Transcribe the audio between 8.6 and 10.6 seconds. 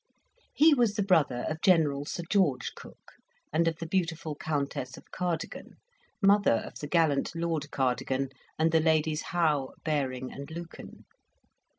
the Ladies Howe, Baring, and